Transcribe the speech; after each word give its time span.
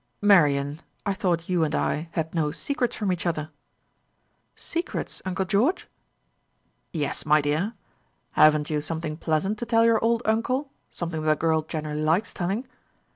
"Marian, 0.19 0.81
I 1.05 1.13
thought 1.13 1.47
you 1.47 1.63
and 1.63 1.75
I 1.75 2.09
had 2.13 2.33
no 2.33 2.49
secrets 2.51 2.95
from 2.95 3.11
each 3.11 3.27
other?" 3.27 3.51
"Secrets, 4.55 5.21
uncle 5.25 5.45
George!" 5.45 5.87
"Yes, 6.91 7.23
my 7.23 7.39
dear. 7.39 7.75
Haven't 8.31 8.71
you 8.71 8.81
something 8.81 9.15
pleasant 9.15 9.59
to 9.59 9.65
tell 9.67 9.85
your 9.85 10.03
old 10.03 10.23
uncle 10.25 10.71
something 10.89 11.21
that 11.25 11.31
a 11.31 11.35
girl 11.35 11.61
generally 11.61 12.01
likes 12.01 12.33
telling? 12.33 12.67